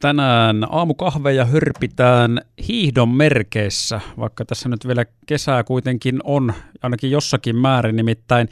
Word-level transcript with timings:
Tänään 0.00 0.66
aamukahveja 0.70 1.44
hörpitään 1.44 2.40
hiihdon 2.68 3.08
merkeissä, 3.08 4.00
vaikka 4.18 4.44
tässä 4.44 4.68
nyt 4.68 4.86
vielä 4.86 5.04
kesää 5.26 5.64
kuitenkin 5.64 6.20
on, 6.24 6.52
ainakin 6.82 7.10
jossakin 7.10 7.56
määrin 7.56 7.96
nimittäin. 7.96 8.48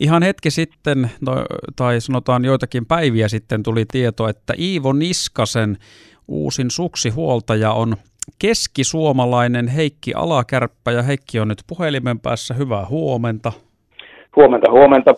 Ihan 0.00 0.22
hetki 0.22 0.50
sitten, 0.50 1.10
no, 1.20 1.32
tai 1.76 2.00
sanotaan 2.00 2.44
joitakin 2.44 2.86
päiviä 2.86 3.28
sitten, 3.28 3.62
tuli 3.62 3.84
tieto, 3.92 4.28
että 4.28 4.54
Iivo 4.58 4.92
Niskasen 4.92 5.78
uusin 6.28 6.70
suksihuoltaja 6.70 7.72
on 7.72 7.96
keskisuomalainen 8.38 9.68
Heikki 9.68 10.14
Alakärppä, 10.14 10.92
ja 10.92 11.02
Heikki 11.02 11.40
on 11.40 11.48
nyt 11.48 11.62
puhelimen 11.66 12.20
päässä. 12.20 12.54
Hyvää 12.54 12.86
huomenta. 12.86 13.52
Huomenta, 14.36 14.70
huomenta. 14.70 15.14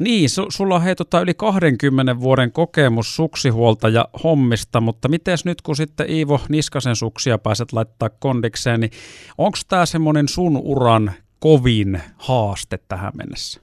Niin, 0.00 0.28
su- 0.28 0.46
sulla 0.48 0.74
on 0.74 0.82
hei, 0.82 0.94
tota, 0.94 1.20
yli 1.20 1.34
20 1.34 2.20
vuoden 2.20 2.52
kokemus 2.52 3.16
suksihuoltaja 3.16 4.04
hommista, 4.24 4.80
mutta 4.80 5.08
miten 5.08 5.36
nyt 5.44 5.62
kun 5.62 5.76
sitten 5.76 6.10
Iivo 6.10 6.40
Niskasen 6.48 6.96
suksia 6.96 7.38
pääset 7.38 7.72
laittaa 7.72 8.08
kondikseen, 8.20 8.80
niin 8.80 8.90
onko 9.38 9.58
tämä 9.68 9.86
semmoinen 9.86 10.28
sun 10.28 10.56
uran 10.56 11.10
kovin 11.40 12.00
haaste 12.28 12.78
tähän 12.88 13.12
mennessä? 13.16 13.60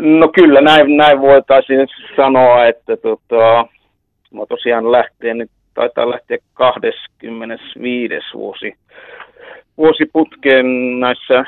No 0.00 0.28
kyllä, 0.28 0.60
näin, 0.60 0.96
näin 0.96 1.20
voitaisiin 1.20 1.88
sanoa, 2.16 2.66
että 2.66 2.96
tota, 2.96 3.66
mä 4.34 4.46
tosiaan 4.48 4.92
lähtien, 4.92 5.38
nyt 5.38 5.50
taitaa 5.74 6.10
lähteä 6.10 6.38
25. 6.54 8.14
vuosi, 8.34 8.74
vuosi 9.78 10.06
putkeen 10.12 11.00
näissä 11.00 11.44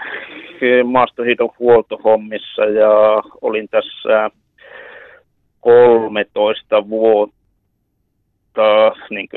maastohiidon 0.85 1.51
huoltohommissa 1.59 2.65
ja 2.65 2.91
olin 3.41 3.69
tässä 3.69 4.31
13 5.61 6.89
vuotta 6.89 7.33
niin 9.11 9.29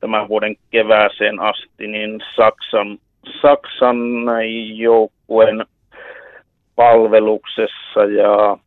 tämän 0.00 0.28
vuoden 0.28 0.56
kevääseen 0.70 1.40
asti 1.40 1.86
niin 1.86 2.20
Saksan, 2.36 2.98
Saksan 3.42 3.96
joukkueen 4.74 5.66
palveluksessa 6.76 8.04
ja 8.04 8.58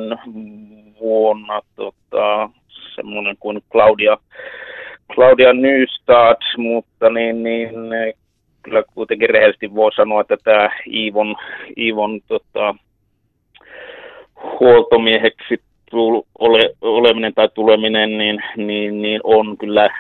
vuonna 1.00 1.60
tota, 1.76 2.50
semmoinen 2.94 3.36
kuin 3.40 3.62
Claudia, 3.72 4.18
Claudia 5.14 5.52
Nystad, 5.52 6.36
mutta 6.56 7.10
niin, 7.10 7.42
niin 7.42 7.70
kyllä 8.62 8.82
kuitenkin 8.94 9.30
rehellisesti 9.30 9.74
voi 9.74 9.92
sanoa, 9.92 10.20
että 10.20 10.36
tämä 10.44 10.70
Iivon, 10.92 11.36
Iivon 11.76 12.20
tota, 12.28 12.74
huoltomieheksi 14.60 15.60
ole, 16.38 16.60
oleminen 16.80 17.34
tai 17.34 17.48
tuleminen 17.54 18.18
niin, 18.18 18.42
niin, 18.56 19.02
niin 19.02 19.20
on 19.24 19.58
kyllä, 19.58 19.90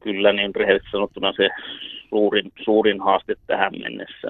kyllä 0.00 0.32
niin 0.32 0.54
rehellisesti 0.54 0.90
sanottuna 0.90 1.32
se 1.32 1.48
suurin, 2.08 2.52
suurin 2.64 3.00
haaste 3.00 3.34
tähän 3.46 3.72
mennessä. 3.82 4.28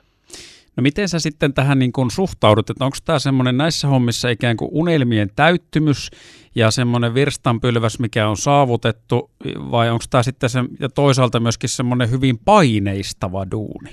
No 0.77 0.81
miten 0.83 1.09
sä 1.09 1.19
sitten 1.19 1.55
tähän 1.55 1.79
niin 1.79 1.93
kun 1.93 2.11
suhtaudut, 2.11 2.71
että 2.71 2.85
onko 2.85 2.97
tämä 3.05 3.19
semmoinen 3.19 3.57
näissä 3.57 3.89
hommissa 3.89 4.29
ikään 4.29 4.57
kuin 4.57 4.71
unelmien 4.73 5.29
täyttymys 5.37 6.11
ja 6.55 6.71
semmoinen 6.71 7.15
virstanpylväs, 7.15 8.01
mikä 8.01 8.29
on 8.29 8.37
saavutettu, 8.37 9.31
vai 9.71 9.91
onko 9.91 10.05
tämä 10.11 10.23
sitten 10.23 10.49
se, 10.49 10.59
ja 10.81 10.89
toisaalta 10.89 11.41
myöskin 11.41 11.69
semmoinen 11.69 12.11
hyvin 12.11 12.37
paineistava 12.45 13.47
duuni? 13.51 13.91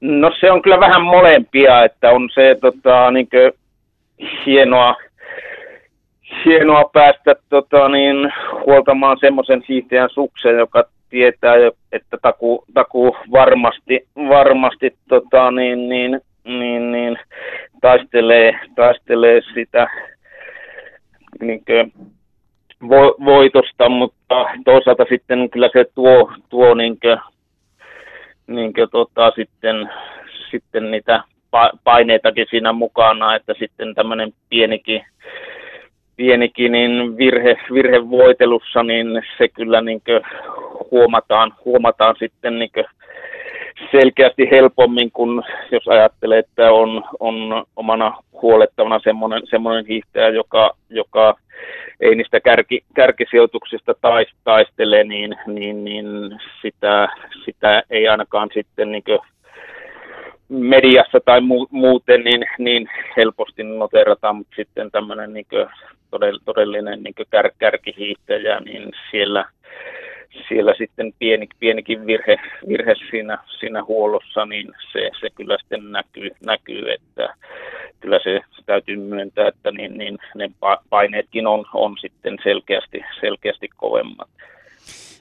No 0.00 0.30
se 0.40 0.50
on 0.50 0.62
kyllä 0.62 0.80
vähän 0.80 1.02
molempia, 1.02 1.84
että 1.84 2.10
on 2.10 2.28
se 2.34 2.56
tota, 2.60 3.10
niin 3.10 3.28
hienoa, 4.46 4.96
hienoa 6.44 6.90
päästä 6.92 7.34
tota, 7.48 7.88
niin, 7.88 8.16
huoltamaan 8.66 9.16
semmoisen 9.20 9.64
hiihtäjän 9.68 10.10
suksen, 10.10 10.58
joka 10.58 10.84
tietää, 11.10 11.54
että 11.92 12.18
taku, 12.22 12.64
taku 12.74 13.16
varmasti, 13.32 14.06
varmasti 14.28 14.96
tota, 15.08 15.50
niin, 15.50 15.88
niin, 15.88 16.20
niin, 16.44 16.92
niin, 16.92 17.18
taistelee, 17.80 18.60
taistelee 18.76 19.40
sitä 19.54 19.88
niin 21.40 21.64
kuin, 21.64 21.92
vo, 22.88 23.16
voitosta, 23.24 23.88
mutta 23.88 24.46
toisaalta 24.64 25.04
sitten 25.08 25.50
kyllä 25.50 25.68
se 25.72 25.84
tuo, 25.94 26.32
tuo 26.48 26.74
niin 26.74 26.98
kuin, 27.00 27.18
niin 28.46 28.72
kuin, 28.74 28.90
tota, 28.90 29.32
sitten, 29.36 29.90
sitten 30.50 30.90
niitä 30.90 31.22
paineitakin 31.84 32.46
siinä 32.50 32.72
mukana, 32.72 33.34
että 33.34 33.54
sitten 33.58 33.94
tämmöinen 33.94 34.32
pienikin, 34.48 35.04
pienikin 36.16 36.72
niin 36.72 37.16
virhe, 37.16 37.56
virhevoitelussa, 37.74 38.82
niin 38.82 39.22
se 39.38 39.48
kyllä 39.48 39.80
niin 39.80 40.02
huomataan, 40.90 41.54
huomataan 41.64 42.16
sitten 42.18 42.58
niin 42.58 42.70
selkeästi 43.90 44.48
helpommin, 44.50 45.10
kun 45.12 45.42
jos 45.72 45.88
ajattelee, 45.88 46.38
että 46.38 46.72
on, 46.72 47.04
on 47.20 47.64
omana 47.76 48.22
huolettavana 48.42 49.00
semmoinen, 49.04 49.42
semmoinen 49.50 49.86
hiihtäjä, 49.86 50.28
joka, 50.28 50.70
joka 50.90 51.34
ei 52.00 52.14
niistä 52.14 52.40
kärki, 52.40 52.84
kärkisijoituksista 52.94 53.94
taistele, 54.44 55.04
niin, 55.04 55.36
niin, 55.46 55.84
niin 55.84 56.06
sitä, 56.62 57.08
sitä 57.44 57.82
ei 57.90 58.08
ainakaan 58.08 58.48
sitten 58.54 58.92
niin 58.92 59.02
mediassa 60.48 61.18
tai 61.24 61.40
mu- 61.40 61.68
muuten 61.70 62.24
niin, 62.24 62.44
niin 62.58 62.90
helposti 63.16 63.62
noterataan, 63.62 64.36
mutta 64.36 64.56
sitten 64.56 64.90
tämmöinen 64.90 65.32
niin 65.32 65.46
todellinen 66.44 67.02
niin 67.02 67.14
kär, 67.30 67.50
kärkihiihtäjä, 67.58 68.60
niin 68.60 68.92
siellä, 69.10 69.44
siellä 70.48 70.74
sitten 70.78 71.12
pieni, 71.18 71.48
pienikin 71.60 72.06
virhe, 72.06 72.36
virhe 72.68 72.94
siinä, 73.10 73.38
siinä 73.60 73.84
huollossa, 73.84 74.46
niin 74.46 74.68
se, 74.92 75.10
se 75.20 75.30
kyllä 75.34 75.58
sitten 75.58 75.92
näkyy, 75.92 76.30
näkyy, 76.46 76.92
että 76.92 77.34
kyllä 78.00 78.20
se 78.22 78.40
täytyy 78.66 78.96
myöntää, 78.96 79.48
että 79.48 79.70
niin, 79.70 79.98
niin 79.98 80.18
ne 80.34 80.50
paineetkin 80.90 81.46
on, 81.46 81.64
on 81.74 81.96
sitten 82.00 82.38
selkeästi, 82.42 83.00
selkeästi 83.20 83.68
kovemmat. 83.76 84.28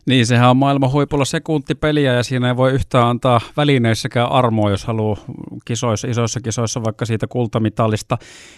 Niin, 0.08 0.26
sehän 0.26 0.50
on 0.50 0.58
maailman 0.58 0.92
huipulla 0.92 1.26
sekuntipeliä 1.26 2.14
ja 2.14 2.24
siinä 2.24 2.48
ei 2.48 2.58
voi 2.58 2.72
yhtään 2.72 3.08
antaa 3.08 3.42
välineissäkään 3.58 4.32
armoa, 4.32 4.70
jos 4.70 4.86
haluaa 4.86 5.18
kisoissa, 5.66 6.08
isoissa 6.08 6.40
kisoissa 6.42 6.84
vaikka 6.84 7.06
siitä 7.06 7.28
kultamitalista 7.28 8.18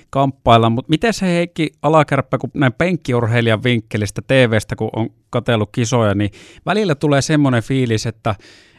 kamppailla. 0.09 0.69
Mutta 0.69 0.89
miten 0.89 1.13
se 1.13 1.25
Heikki 1.25 1.71
Alakärppä, 1.81 2.37
kun 2.37 2.51
näin 2.53 2.73
penkkiurheilijan 2.73 3.63
vinkkelistä 3.63 4.21
TVstä, 4.27 4.75
kun 4.75 4.89
on 4.95 5.09
katellut 5.29 5.69
kisoja, 5.71 6.15
niin 6.15 6.31
välillä 6.65 6.95
tulee 6.95 7.21
semmoinen 7.21 7.63
fiilis, 7.63 8.05
että 8.05 8.35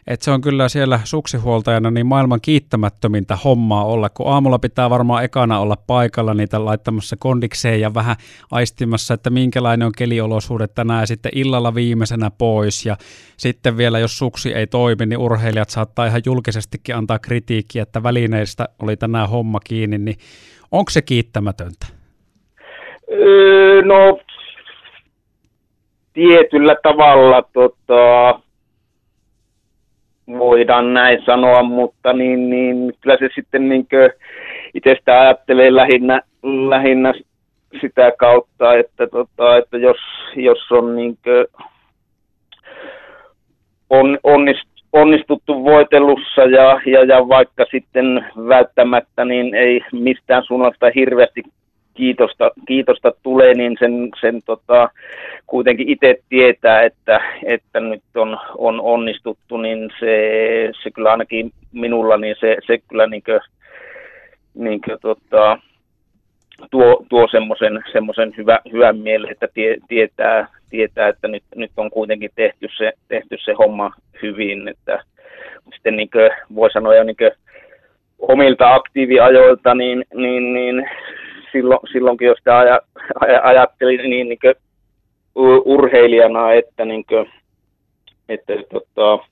että 0.07 0.25
se 0.25 0.31
on 0.31 0.41
kyllä 0.41 0.69
siellä 0.69 1.01
suksihuoltajana 1.05 1.91
niin 1.91 2.07
maailman 2.07 2.41
kiittämättömintä 2.41 3.37
hommaa 3.45 3.85
olla, 3.85 4.09
kun 4.09 4.29
aamulla 4.29 4.59
pitää 4.59 4.91
varmaan 4.91 5.25
ekana 5.25 5.61
olla 5.61 5.77
paikalla 5.87 6.35
niitä 6.35 6.65
laittamassa 6.65 7.17
kondikseen 7.19 7.81
ja 7.81 7.95
vähän 7.95 8.17
aistimassa, 8.51 9.15
että 9.15 9.31
minkälainen 9.31 9.87
on 9.87 9.93
keliolosuudet 9.99 10.75
tänään 10.75 11.01
ja 11.01 11.07
sitten 11.07 11.33
illalla 11.35 11.75
viimeisenä 11.75 12.31
pois 12.39 12.87
ja 12.87 12.97
sitten 13.37 13.77
vielä 13.77 13.99
jos 13.99 14.19
suksi 14.19 14.55
ei 14.55 14.67
toimi, 14.67 15.07
niin 15.07 15.19
urheilijat 15.19 15.71
saattaa 15.71 16.07
ihan 16.07 16.23
julkisestikin 16.27 16.97
antaa 16.97 17.19
kritiikkiä, 17.19 17.83
että 17.83 18.03
välineistä 18.03 18.69
oli 18.83 18.97
tänään 18.97 19.29
homma 19.29 19.61
kiinni, 19.65 19.99
niin 19.99 20.17
onko 20.73 20.91
se 20.91 21.03
kiittämätöntä? 21.03 21.87
No 23.85 24.21
tietyllä 26.13 26.77
tavalla 26.83 27.43
tota, 27.53 28.41
voidaan 30.39 30.95
näin 30.95 31.23
sanoa, 31.27 31.63
mutta 31.63 32.13
niin, 32.13 32.51
niin 32.51 32.93
kyllä 33.01 33.17
se 33.19 33.29
sitten 33.35 33.69
niin 33.69 33.87
itsestä 34.75 35.21
ajattelee 35.21 35.75
lähinnä, 35.75 36.21
lähinnä 36.69 37.13
sitä 37.81 38.13
kautta, 38.19 38.75
että, 38.75 39.07
tota, 39.07 39.57
että 39.57 39.79
jos, 39.79 39.97
jos 40.37 40.73
on 40.73 40.97
niin 40.97 41.19
on, 43.91 44.19
onnist, 44.23 44.69
onnistuttu 44.93 45.65
voitelussa 45.65 46.41
ja, 46.41 46.81
ja, 46.87 47.05
ja, 47.05 47.29
vaikka 47.29 47.65
sitten 47.71 48.27
välttämättä 48.49 49.25
niin 49.25 49.55
ei 49.55 49.81
mistään 49.93 50.43
suunnasta 50.45 50.87
hirveästi 50.95 51.43
kiitosta, 51.95 52.51
kiitosta 52.69 53.13
tulee, 53.23 53.55
niin 53.55 53.77
sen, 53.79 54.09
sen 54.21 54.41
tota, 54.47 54.91
kuitenkin 55.47 55.89
itse 55.89 56.17
tietää, 56.29 56.83
että, 56.83 57.21
että 57.45 57.81
nyt 57.81 58.03
on, 58.17 58.39
on 58.59 58.81
onnistuttu, 58.81 59.57
niin 59.57 59.91
se, 60.01 60.13
se 60.83 60.91
kyllä 60.91 61.11
ainakin 61.11 61.51
minulla, 61.73 62.17
niin 62.17 62.37
se, 62.41 62.57
se 62.67 62.79
kyllä 62.79 63.07
niin 63.07 63.23
kuin, 63.23 63.41
niin 64.55 64.81
kuin, 64.81 64.99
tota, 65.01 65.59
tuo, 66.71 67.05
tuo 67.09 67.29
semmoisen, 67.31 67.83
semmoisen 67.93 68.35
hyvä, 68.37 68.59
hyvän 68.73 68.99
mielen, 68.99 69.31
että 69.31 69.49
tie, 69.55 69.77
tietää, 69.89 70.49
tietää, 70.71 71.09
että 71.09 71.29
nyt, 71.29 71.43
nyt 71.55 71.71
on 71.77 71.91
kuitenkin 71.91 72.31
tehty 72.35 72.69
se, 72.77 72.93
tehty 73.09 73.37
se 73.45 73.53
homma 73.53 73.91
hyvin, 74.23 74.69
että 74.69 75.05
sitten 75.75 75.97
niin 75.97 76.11
kuin 76.11 76.31
voi 76.55 76.71
sanoa 76.71 76.95
jo 76.95 77.05
niin 77.05 77.17
omilta 78.19 78.75
aktiiviajoilta, 78.75 79.75
niin, 79.75 80.05
niin, 80.15 80.53
niin 80.53 80.91
silloin, 81.53 81.81
silloinkin 81.93 82.29
jos 82.29 82.39
sitä 82.39 82.59
aja, 82.59 82.81
aja, 83.21 83.41
ajattelin 83.45 84.11
niin, 84.11 84.29
niin 84.29 84.55
urheilijana, 85.65 86.53
että, 86.53 86.85
niin 86.85 87.05
kuin, 87.05 87.31
että, 88.29 88.53
tota, 88.73 89.25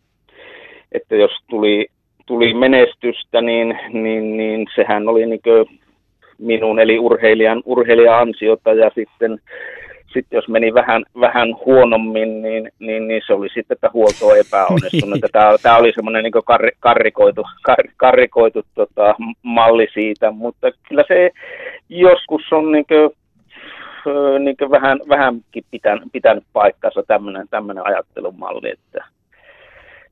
että 0.92 1.16
jos 1.16 1.30
tuli, 1.50 1.86
tuli 2.26 2.54
menestystä, 2.54 3.40
niin, 3.40 3.78
niin, 3.92 4.36
niin 4.36 4.66
sehän 4.74 5.08
oli 5.08 5.26
niin 5.26 5.40
minun 6.38 6.80
eli 6.80 6.98
urheilijan, 6.98 7.62
urheilijan 7.64 8.20
ansiota 8.20 8.72
ja 8.72 8.90
sitten 8.94 9.38
sitten 10.12 10.36
jos 10.36 10.48
meni 10.48 10.74
vähän, 10.74 11.04
vähän 11.20 11.56
huonommin, 11.66 12.42
niin, 12.42 12.70
niin, 12.78 13.08
niin, 13.08 13.22
se 13.26 13.32
oli 13.32 13.48
sitten, 13.48 13.74
että 13.74 13.90
huolto 13.92 14.26
on 14.26 14.38
epäonnistunut. 14.38 15.18
tämä, 15.32 15.56
tämä 15.62 15.76
oli 15.76 15.92
semmoinen 15.94 16.24
niin 16.24 16.44
kar, 16.44 16.70
karrikoitu, 16.80 17.42
kar, 17.62 17.76
karrikoitu 17.96 18.62
tota, 18.74 19.14
malli 19.42 19.88
siitä, 19.94 20.30
mutta 20.30 20.70
kyllä 20.88 21.04
se 21.08 21.30
joskus 21.88 22.42
on 22.52 22.72
niin 22.72 22.86
kuin, 22.86 23.10
niin 24.44 24.56
kuin 24.56 24.70
vähän, 24.70 25.00
vähänkin 25.08 25.64
pitänyt, 25.70 26.04
pitänyt 26.12 26.44
paikkansa 26.52 27.02
tämmöinen, 27.06 27.48
tämmöinen 27.50 27.86
ajattelumalli, 27.86 28.70
että, 28.70 29.04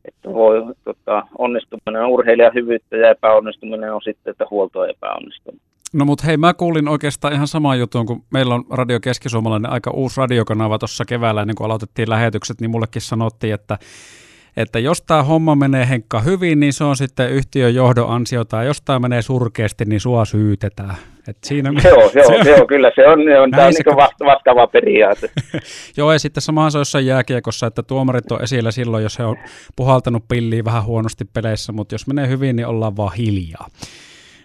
että 0.04 0.32
voi, 0.32 0.62
tota, 0.84 1.26
onnistuminen 1.38 2.02
on 2.02 2.10
urheilijan 2.10 2.54
hyvyyttä 2.54 2.96
ja 2.96 3.10
epäonnistuminen 3.10 3.94
on 3.94 4.02
sitten, 4.02 4.30
että 4.30 4.46
huolto 4.50 4.80
on 4.80 4.90
epäonnistunut. 4.90 5.60
No 5.96 6.04
mutta 6.04 6.26
hei, 6.26 6.36
mä 6.36 6.54
kuulin 6.54 6.88
oikeastaan 6.88 7.34
ihan 7.34 7.48
saman 7.48 7.78
jutun, 7.78 8.06
kun 8.06 8.24
meillä 8.30 8.54
on 8.54 8.64
Radio 8.70 9.00
Keskisuomalainen 9.00 9.72
aika 9.72 9.90
uusi 9.90 10.20
radiokanava 10.20 10.78
tuossa 10.78 11.04
keväällä, 11.04 11.44
niin 11.44 11.54
kun 11.54 11.66
aloitettiin 11.66 12.10
lähetykset, 12.10 12.60
niin 12.60 12.70
mullekin 12.70 13.02
sanottiin, 13.02 13.54
että 13.54 13.78
että 14.56 14.78
jos 14.78 15.02
tämä 15.02 15.22
homma 15.22 15.54
menee 15.54 15.88
Henkka 15.88 16.20
hyvin, 16.20 16.60
niin 16.60 16.72
se 16.72 16.84
on 16.84 16.96
sitten 16.96 17.30
yhtiön 17.30 17.74
johdon 17.74 18.10
ansiota, 18.10 18.56
ja 18.56 18.62
jos 18.62 18.82
tämä 18.82 18.98
menee 18.98 19.22
surkeasti, 19.22 19.84
niin 19.84 20.00
sua 20.00 20.24
syytetään. 20.24 20.94
Et 21.28 21.36
siinä 21.44 21.72
joo, 21.84 22.00
joo, 22.00 22.10
se 22.10 22.22
on, 22.26 22.46
joo, 22.46 22.66
kyllä 22.66 22.90
se 22.94 23.06
on, 23.06 23.20
on 23.42 23.50
tämä 23.50 23.66
on 23.66 23.72
niin 23.72 23.96
vasta, 23.96 24.24
vastaava 24.24 24.66
periaate. 24.66 25.30
joo, 25.96 26.12
ja 26.12 26.18
sitten 26.18 26.40
samahan 26.42 26.72
se 26.72 26.78
on 26.78 26.80
jossain 26.80 27.06
jääkiekossa, 27.06 27.66
että 27.66 27.82
tuomarit 27.82 28.32
on 28.32 28.42
esillä 28.42 28.70
silloin, 28.70 29.02
jos 29.02 29.18
he 29.18 29.24
on 29.24 29.36
puhaltanut 29.76 30.28
pilliin 30.28 30.64
vähän 30.64 30.84
huonosti 30.84 31.24
peleissä, 31.24 31.72
mutta 31.72 31.94
jos 31.94 32.06
menee 32.06 32.28
hyvin, 32.28 32.56
niin 32.56 32.66
ollaan 32.66 32.96
vaan 32.96 33.12
hiljaa. 33.14 33.66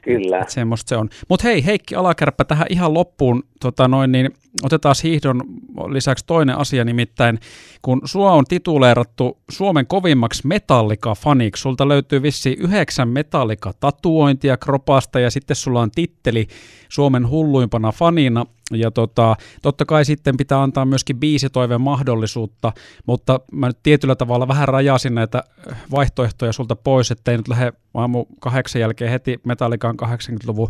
Kyllä. 0.01 0.39
Et, 0.39 0.49
semmoista 0.49 0.89
se 0.89 0.97
on. 0.97 1.09
Mutta 1.29 1.47
hei, 1.47 1.65
Heikki 1.65 1.95
Alakärppä, 1.95 2.43
tähän 2.43 2.67
ihan 2.69 2.93
loppuun 2.93 3.43
tota 3.59 3.87
noin, 3.87 4.11
niin 4.11 4.29
otetaan 4.63 4.95
hiihdon 5.03 5.41
lisäksi 5.89 6.25
toinen 6.27 6.57
asia, 6.57 6.85
nimittäin 6.85 7.39
kun 7.81 8.01
sua 8.05 8.31
on 8.31 8.45
tituleerattu 8.45 9.37
Suomen 9.49 9.87
kovimmaksi 9.87 10.47
metallika-faniksi, 10.47 11.61
sulta 11.61 11.87
löytyy 11.87 12.21
vissi 12.21 12.53
yhdeksän 12.59 13.09
metallika-tatuointia 13.09 14.57
kropasta 14.57 15.19
ja 15.19 15.31
sitten 15.31 15.55
sulla 15.55 15.81
on 15.81 15.91
titteli 15.91 16.47
Suomen 16.89 17.29
hulluimpana 17.29 17.91
fanina, 17.91 18.45
ja 18.71 18.91
tota, 18.91 19.35
totta 19.61 19.85
kai 19.85 20.05
sitten 20.05 20.37
pitää 20.37 20.61
antaa 20.61 20.85
myöskin 20.85 21.19
biisitoiveen 21.19 21.81
mahdollisuutta, 21.81 22.71
mutta 23.07 23.39
mä 23.51 23.67
nyt 23.67 23.77
tietyllä 23.83 24.15
tavalla 24.15 24.47
vähän 24.47 24.67
rajasin 24.67 25.15
näitä 25.15 25.43
vaihtoehtoja 25.91 26.53
sulta 26.53 26.75
pois, 26.75 27.11
ettei 27.11 27.37
nyt 27.37 27.47
lähde 27.47 27.73
aamu 27.93 28.25
kahdeksan 28.39 28.81
jälkeen 28.81 29.11
heti 29.11 29.39
Metallican 29.45 29.95
80-luvun 30.03 30.69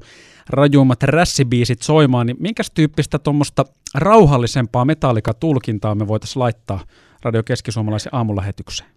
rajuimmat 0.50 1.04
rässibiisit 1.04 1.82
soimaan, 1.82 2.28
niin 2.28 2.38
minkä 2.40 2.64
tyyppistä 2.74 3.20
tuommoista 3.20 3.64
rauhallisempaa 3.96 4.86
Metallica-tulkintaa 4.86 5.96
me 5.96 6.08
voitaisiin 6.08 6.42
laittaa 6.42 6.80
Radio 7.24 7.44
Keskisuomalaisen 7.44 8.16
aamulähetykseen? 8.16 8.90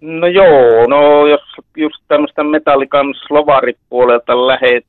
No 0.00 0.26
joo, 0.26 0.86
no 0.86 1.26
jos 1.26 1.40
just 1.76 1.96
tämmöistä 2.08 2.44
Metallican 2.44 3.14
slovaripuolelta 3.26 4.46
lähet, 4.46 4.86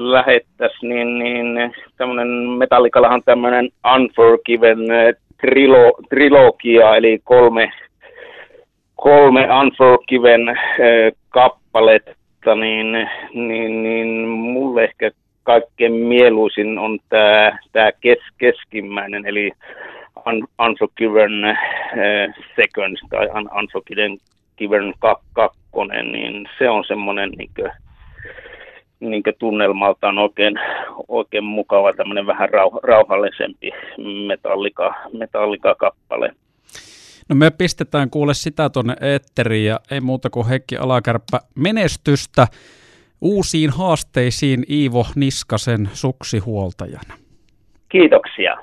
lähettäisiin, 0.00 0.88
niin, 0.88 1.18
niin 1.18 1.74
tämmöinen 1.96 2.28
Metallikallahan 2.28 3.22
tämmöinen 3.24 3.68
Unforgiven 3.94 4.90
eh, 4.90 5.14
trilo, 5.40 5.92
trilogia, 6.08 6.96
eli 6.96 7.20
kolme, 7.24 7.72
kolme 8.96 9.48
Unforgiven 9.60 10.48
äh, 10.48 10.56
kappaletta, 11.28 12.54
niin, 12.54 13.08
niin, 13.34 13.82
niin 13.82 14.28
mulle 14.28 14.84
ehkä 14.84 15.10
kaikkein 15.42 15.92
mieluisin 15.92 16.78
on 16.78 16.98
tämä 17.08 17.58
tää 17.72 17.92
kes, 18.00 18.18
keskimmäinen, 18.38 19.26
eli 19.26 19.50
Un, 20.26 20.48
Unforgiven 20.66 21.44
äh, 21.44 21.56
Seconds 22.56 23.00
tai 23.10 23.26
Un, 23.26 23.50
Unforgiven 23.58 24.94
kakkonen, 25.32 26.12
niin 26.12 26.48
se 26.58 26.70
on 26.70 26.84
semmoinen 26.84 27.30
niin 27.30 27.50
niin 29.00 29.22
tunnelmaltaan 29.38 30.18
oikein, 30.18 30.54
oikein 31.08 31.44
mukava, 31.44 31.92
tämmöinen 31.92 32.26
vähän 32.26 32.48
rauh- 32.48 32.80
rauhallisempi 32.82 33.70
metallika, 34.26 34.94
metallika-kappale. 35.18 36.34
No 37.28 37.36
me 37.36 37.50
pistetään 37.50 38.10
kuule 38.10 38.34
sitä 38.34 38.70
tuonne 38.70 38.96
eetteriin 39.00 39.66
ja 39.66 39.80
ei 39.90 40.00
muuta 40.00 40.30
kuin 40.30 40.48
Heikki 40.48 40.76
Alakärppä 40.76 41.40
menestystä 41.54 42.46
uusiin 43.20 43.70
haasteisiin 43.70 44.64
Iivo 44.70 45.06
Niskasen 45.16 45.88
suksihuoltajana. 45.92 47.14
Kiitoksia. 47.88 48.56